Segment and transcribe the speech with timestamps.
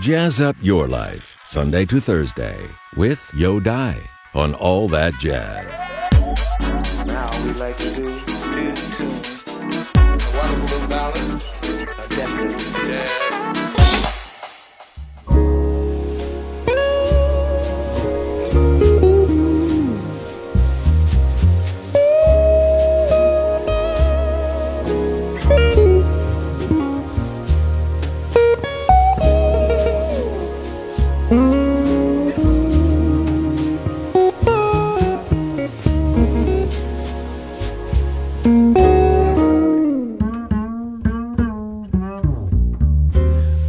[0.00, 4.00] Jazz up your life, Sunday to Thursday, with Yo Dai
[4.32, 5.76] on All That Jazz.
[7.04, 8.76] Now we like to do tune.
[9.96, 11.42] A wonderful little ballad,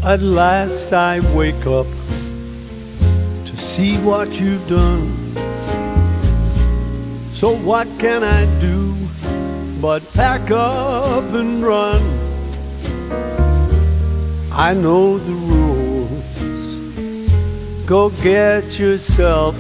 [0.09, 1.85] At last I wake up
[3.45, 5.05] to see what you've done.
[7.31, 8.95] So what can I do
[9.79, 12.01] but pack up and run?
[14.51, 16.67] I know the rules.
[17.85, 19.55] Go get yourself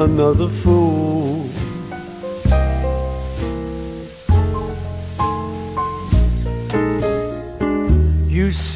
[0.00, 1.05] another fool.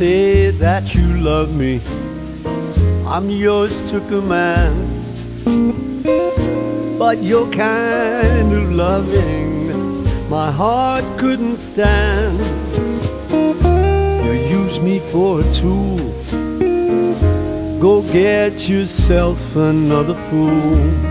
[0.01, 1.79] Say that you love me.
[3.07, 4.89] I'm yours to command.
[6.99, 9.61] But your kind of loving
[10.31, 12.39] my heart couldn't stand.
[14.25, 15.99] You use me for a tool.
[17.79, 21.10] Go get yourself another fool.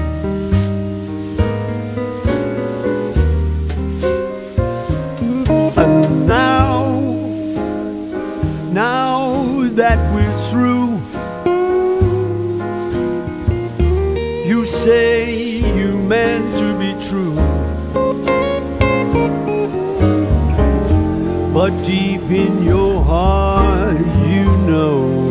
[14.50, 17.36] You say you meant to be true.
[21.54, 24.00] But deep in your heart,
[24.34, 25.30] you know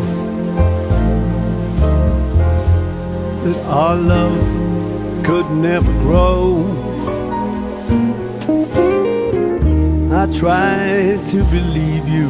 [3.43, 6.63] that our love could never grow.
[10.13, 12.29] I tried to believe you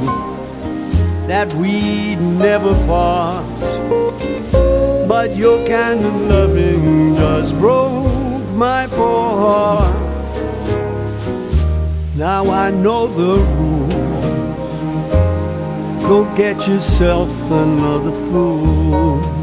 [1.27, 3.78] that we'd never part.
[5.21, 9.93] But your kind of loving just broke my poor heart.
[12.15, 13.93] Now I know the rules.
[16.03, 19.38] Go get yourself another fool.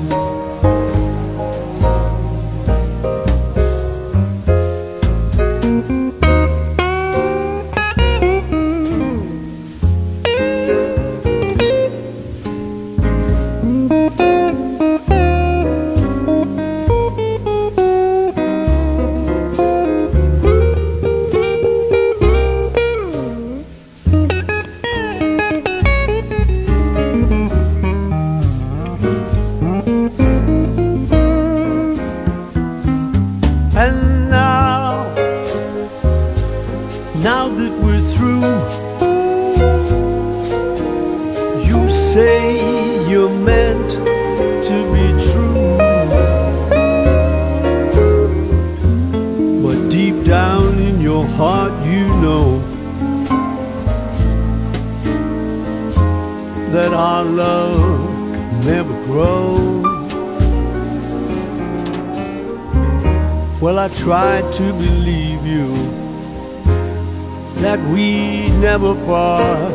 [67.67, 69.73] That we never part.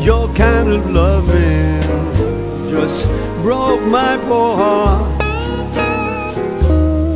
[0.00, 1.82] Your kind of loving
[2.70, 3.08] just
[3.42, 5.18] broke my poor heart.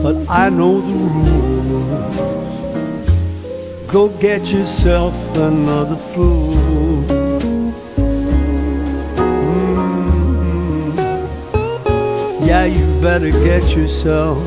[0.02, 2.16] But I know the rules.
[3.92, 6.54] Go get yourself another fool.
[9.54, 10.96] Mm.
[12.44, 14.38] Yeah, you better get yourself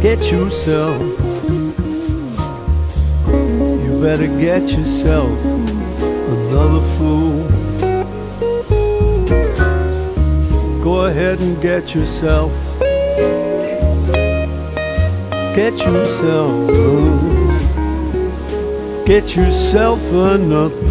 [0.00, 1.29] get yourself.
[4.00, 7.46] Better get yourself another fool.
[10.82, 12.50] Go ahead and get yourself.
[15.54, 16.70] Get yourself.
[19.04, 20.89] Get yourself another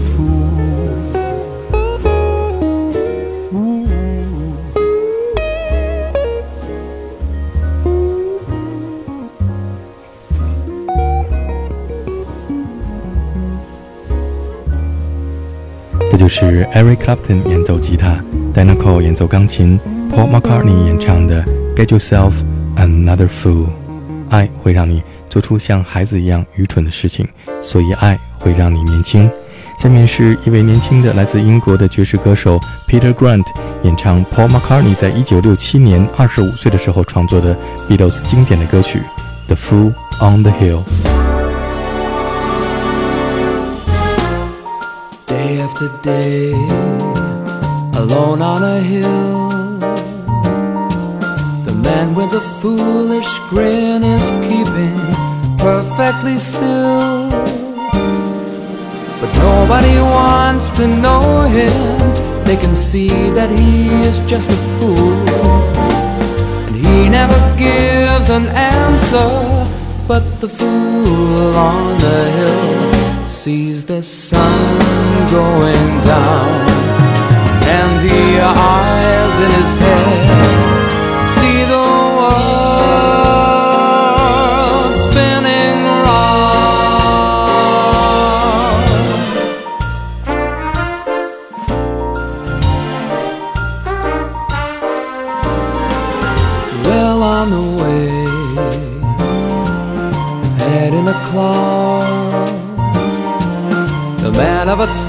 [16.30, 18.24] 是 Eric Clapton 演奏吉他
[18.54, 19.80] ，Dana Cole 演奏钢琴
[20.12, 21.44] ，Paul McCartney 演唱的
[21.76, 22.34] 《Get Yourself
[22.78, 23.66] Another Fool》。
[24.30, 27.28] 爱会让你做出像孩子一样愚蠢的事情，
[27.62, 29.30] 所以爱会让你年轻。
[29.80, 33.46] 下面是一位年轻的来自英国的爵士歌手 Peter Grant
[33.84, 37.58] 演唱 Paul McCartney 在一九六七年二十五岁的时候创作的
[37.90, 39.00] Beatles 经典的歌曲
[39.48, 40.84] 《The Fool on the Hill》。
[45.50, 46.52] day after day,
[48.02, 49.80] alone on a hill.
[51.68, 54.98] The man with the foolish grin is keeping
[55.58, 57.32] perfectly still.
[59.22, 61.24] But nobody wants to know
[61.58, 61.98] him.
[62.46, 65.18] They can see that he is just a fool.
[66.68, 68.46] And he never gives an
[68.76, 69.30] answer,
[70.08, 72.89] but the fool on the hill
[73.30, 76.52] sees the sun going down
[77.64, 80.79] and the eyes in his head.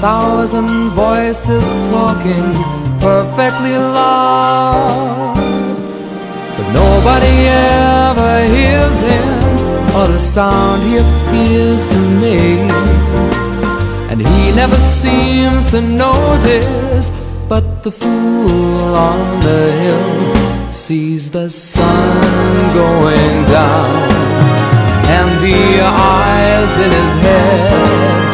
[0.01, 2.53] thousand voices talking
[2.99, 5.35] perfectly loud.
[6.57, 9.27] But nobody ever hears him
[9.95, 12.71] or the sound he appears to make.
[14.09, 17.11] And he never seems to notice,
[17.47, 24.09] but the fool on the hill sees the sun going down
[25.15, 28.30] and the eyes in his head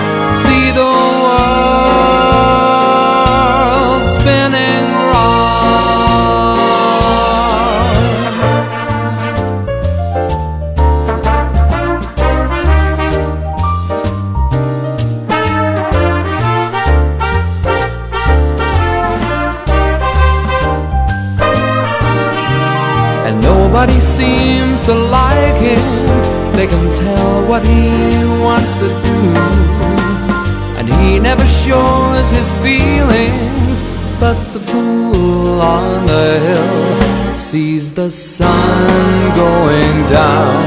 [34.20, 40.64] But the fool on the hill sees the sun going down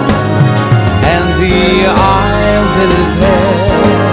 [1.05, 4.10] and the eyes in his head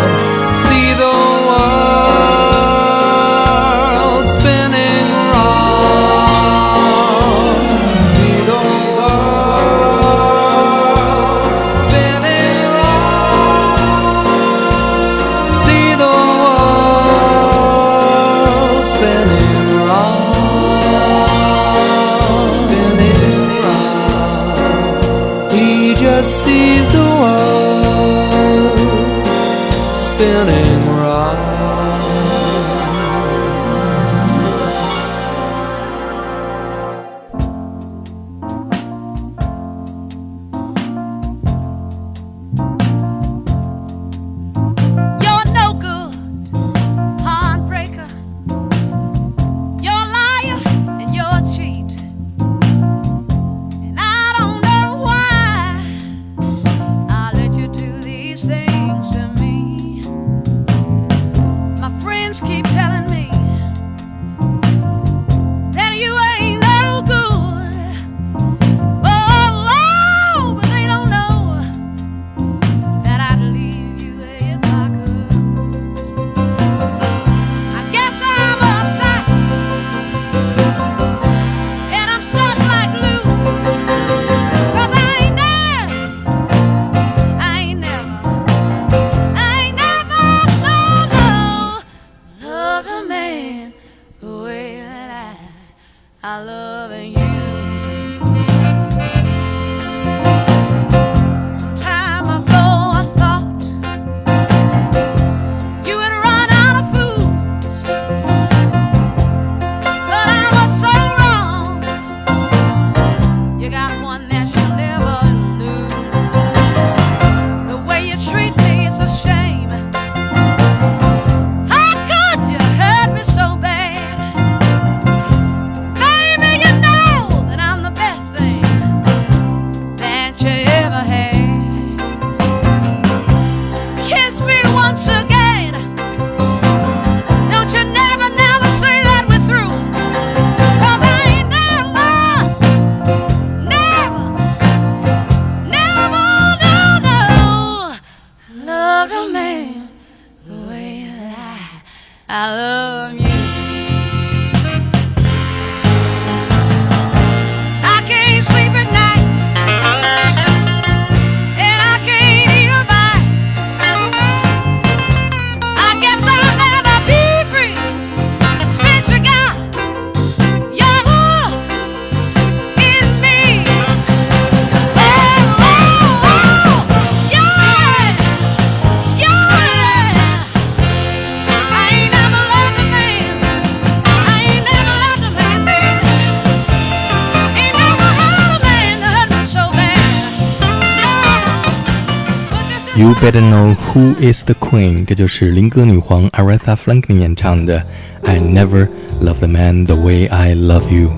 [193.20, 197.80] Better Know Who Is the Queen，这就是灵歌女皇 Aretha Franklin 演唱的
[198.24, 198.88] 《I Never
[199.22, 201.10] Loved a Man the Way I Love You》。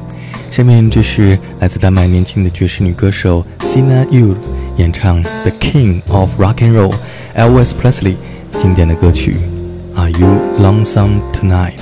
[0.50, 4.36] 下面这是来自丹麦年轻的爵士女歌手 Sinne Eeg
[4.78, 6.94] 演唱《The King of Rock and Roll》
[7.36, 8.16] ，Elvis Presley
[8.58, 9.36] 经典的歌曲
[10.00, 11.78] 《Are You Lonesome Tonight》。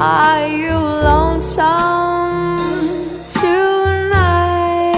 [0.00, 2.56] Are you lonesome
[3.28, 4.94] tonight?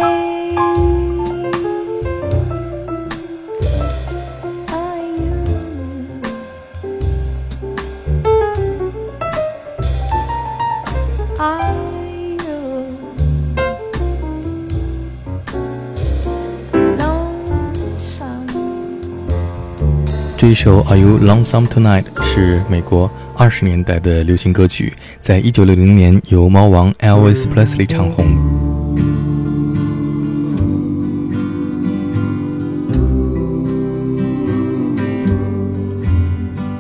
[11.39, 13.01] Are you?
[20.37, 28.37] 这一首《Are You Lonesome Tonight》是美国二十年代的流行歌曲，在一九六零年由猫王 Elvis Presley 唱红。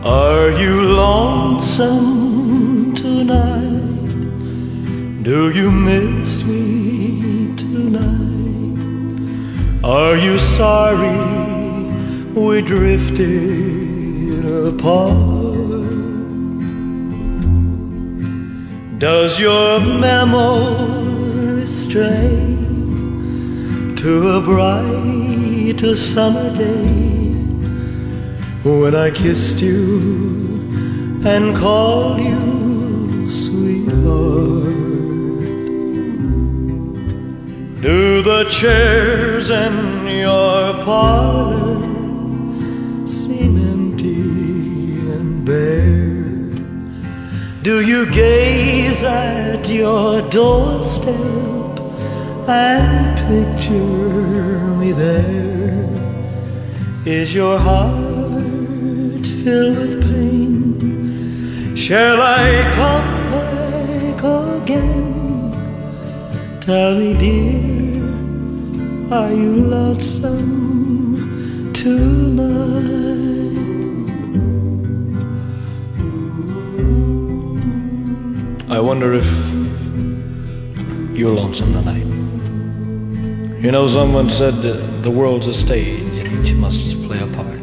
[0.04, 3.80] Are you lonesome tonight?
[5.24, 8.04] Do you miss me tonight?
[9.82, 11.16] Are you sorry
[12.34, 15.59] we drifted apart?
[19.00, 22.36] Does your memory stray
[23.96, 27.10] to a bright summer day?
[28.62, 34.74] when I kissed you and called you sweetheart.
[37.80, 41.69] Do the chairs in your parlor
[47.70, 51.14] Do you gaze at your doorstep
[52.48, 55.86] and picture me there?
[57.06, 61.76] Is your heart filled with pain?
[61.76, 64.20] Shall I come back
[64.64, 65.52] again?
[66.60, 68.02] Tell me, dear,
[69.16, 73.19] are you lonesome tonight?
[78.80, 79.28] I wonder if
[81.14, 82.06] you're lonesome tonight.
[83.62, 84.54] You know, someone said
[85.02, 87.60] the world's a stage and each must play a part.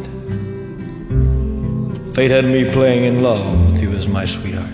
[2.13, 4.69] Fate had me playing in love with you as my sweetheart.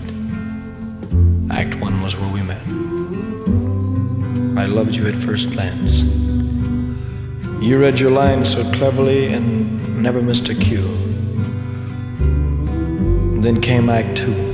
[1.50, 2.60] Act one was where we met.
[4.58, 6.02] I loved you at first glance.
[7.62, 10.88] You read your lines so cleverly and never missed a cue.
[13.40, 14.53] Then came Act two.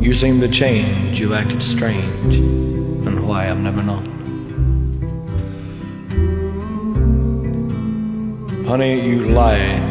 [0.00, 4.14] You seemed to change, you acted strange, and why I've never known.
[8.66, 9.82] Honey, you lied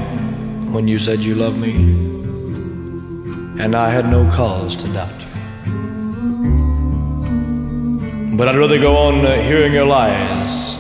[0.74, 1.74] when you said you loved me,
[3.64, 5.28] and I had no cause to doubt you.
[8.36, 10.76] But I'd rather go on uh, hearing your lies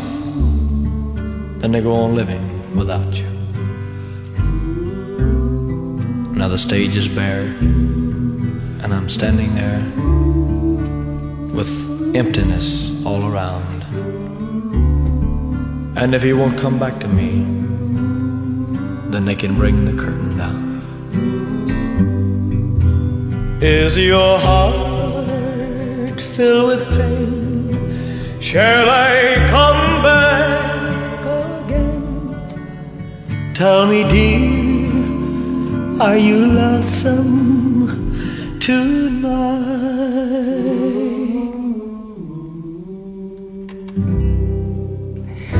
[1.61, 3.29] than to go on living without you.
[6.33, 7.55] Now the stage is bare,
[8.83, 9.81] and I'm standing there
[11.55, 11.71] with
[12.15, 13.83] emptiness all around.
[15.97, 17.45] And if he won't come back to me,
[19.09, 20.81] then they can bring the curtain down.
[23.61, 28.41] Is your heart filled with pain?
[28.41, 31.23] Shall I come back
[31.65, 33.53] again?
[33.53, 37.62] Tell me, dear, are you lonesome?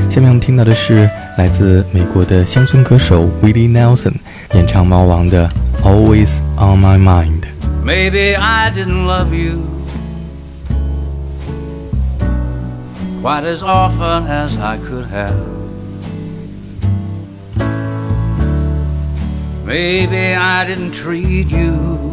[0.09, 4.13] 下面我们听到的是来自美国的乡村歌手 Willie Nelson
[4.53, 5.49] 演唱猫王的《
[5.83, 7.41] Always on My Mind》。
[7.85, 9.59] Maybe I didn't love you
[13.21, 15.35] quite as often as I could have.
[19.65, 22.12] Maybe I didn't treat you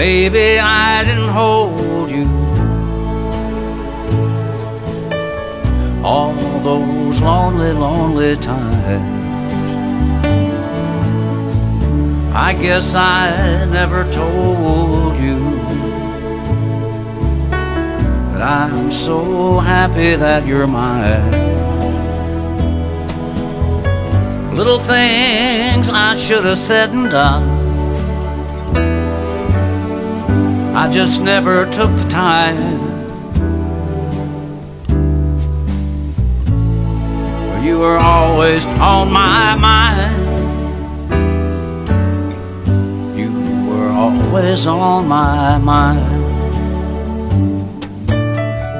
[0.00, 2.26] Maybe I didn't hold you
[6.02, 6.32] all
[6.62, 9.04] those lonely, lonely times.
[12.34, 15.38] I guess I never told you
[18.32, 21.30] that I'm so happy that you're mine.
[24.56, 27.59] Little things I should have said and done.
[30.72, 32.56] I just never took the time.
[37.64, 40.16] You were always on my mind.
[43.18, 43.30] You
[43.68, 46.18] were always on my mind.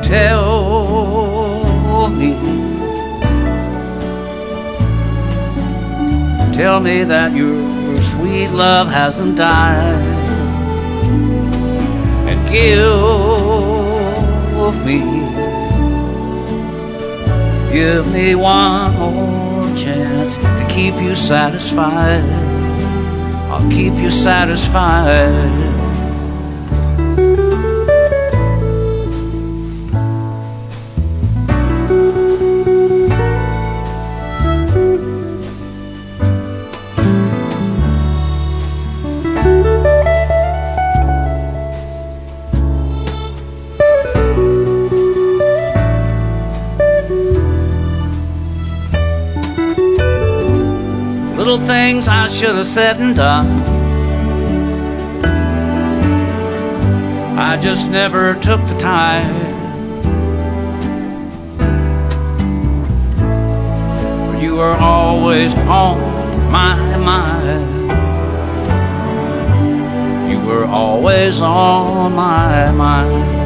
[0.05, 0.49] Tell
[2.09, 2.35] me,
[6.55, 10.20] tell me that your sweet love hasn't died.
[12.51, 12.85] Give
[14.85, 14.99] me,
[17.73, 22.25] give me one more chance to keep you satisfied.
[23.51, 25.70] I'll keep you satisfied.
[52.41, 53.49] Should have said and done.
[57.39, 59.31] I just never took the time.
[64.41, 66.01] You were always on
[66.51, 67.91] my mind.
[70.33, 73.37] You were always on my mind.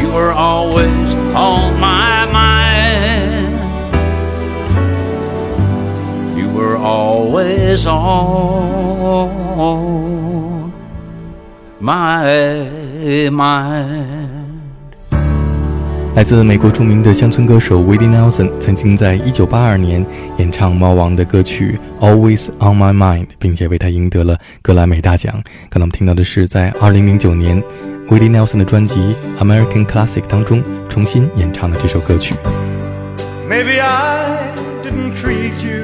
[0.00, 2.43] You were always on my mind.
[6.84, 9.22] Always on
[11.80, 12.68] my
[13.30, 14.04] mind.
[16.14, 20.06] 来自美国著名的乡村歌手 Willie Nelson 曾经在1982年
[20.38, 25.32] 演唱猫王的歌曲《Always on My Mind》，并且为他赢得了格莱美大奖。
[25.70, 27.60] 刚才我们听到的是在2009年
[28.08, 32.34] Willie Nelson 的专辑《American Classic》当中重新演唱的这首歌曲。
[33.48, 34.52] Maybe I
[34.84, 35.83] didn't treat you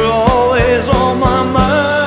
[0.00, 1.99] Were always on my mind.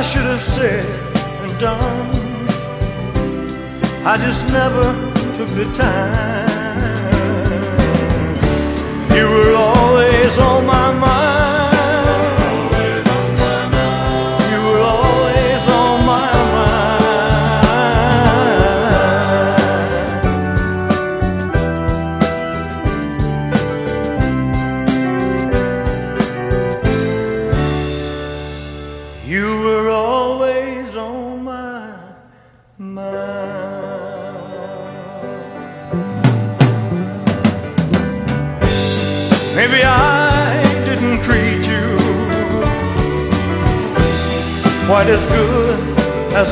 [0.00, 0.86] I should have said
[1.42, 2.10] and done.
[4.06, 4.94] I just never
[5.36, 6.48] took the time.
[9.14, 11.19] You were always on my mind.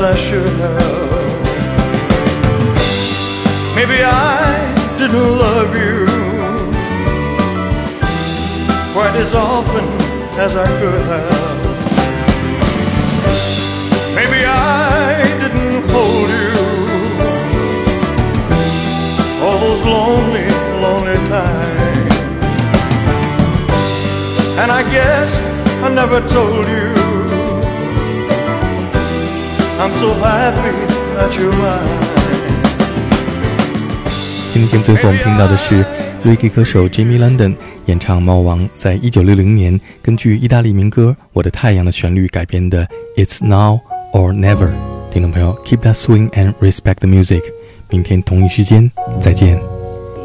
[0.01, 1.09] As I should have.
[3.75, 4.55] Maybe I
[4.97, 6.05] didn't love you
[8.93, 9.85] quite as often
[10.39, 11.59] as I could have.
[14.15, 16.55] Maybe I didn't hold you
[19.43, 20.47] all those lonely,
[20.79, 22.15] lonely times.
[24.61, 25.35] And I guess
[25.83, 27.08] I never told you
[29.79, 30.75] I'm so happy
[31.15, 32.09] that you're mine.
[34.51, 35.85] 今天节目最后我们听到的是
[36.25, 43.79] reggae 歌手 Jimmy London 演唱猫王在一九六零年根据意大利民歌《我的太阳》的旋律改编的 It's Now
[44.11, 44.69] or Never。
[45.13, 47.43] 听众朋友，keep that swing and respect the music。
[47.87, 49.57] 明天同一时间再见。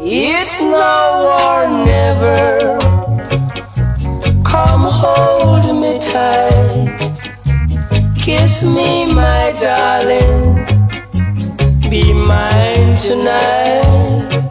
[0.03, 2.77] It's now or never.
[4.43, 7.34] Come hold me tight.
[8.25, 10.65] Kiss me, my darling.
[11.91, 14.49] Be mine tonight.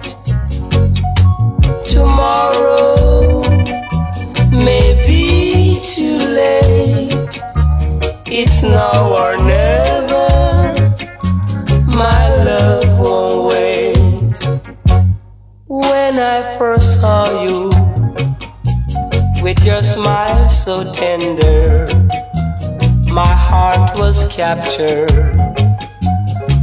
[1.85, 3.43] Tomorrow
[4.53, 7.43] may be too late.
[8.27, 10.29] It's now or never.
[11.85, 14.37] My love won't wait.
[15.67, 17.71] When I first saw you
[19.43, 21.89] with your smile so tender,
[23.15, 25.09] my heart was captured,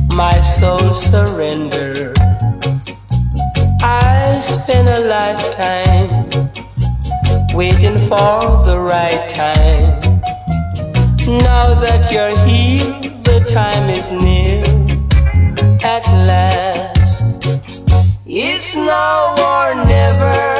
[0.09, 2.17] my soul surrendered.
[3.81, 6.09] I spent a lifetime
[7.55, 10.01] waiting for the right time.
[11.39, 14.61] Now that you're here, the time is near
[15.81, 17.45] at last.
[18.25, 20.50] It's now or never.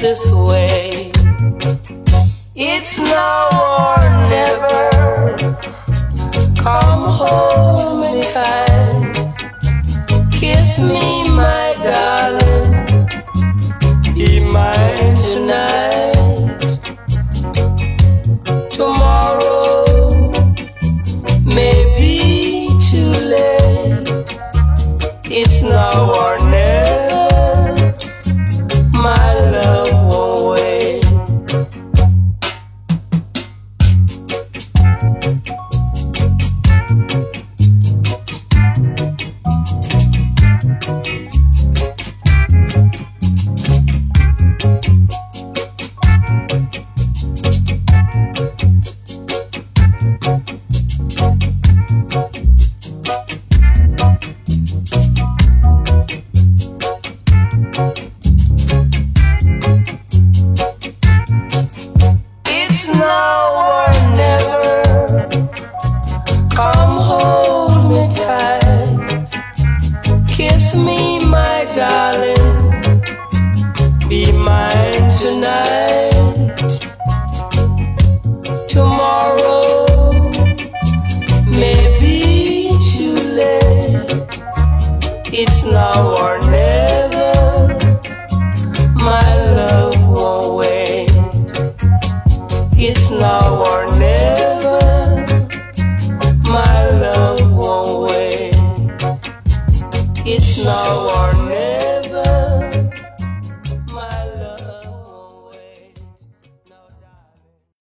[0.00, 1.09] This way.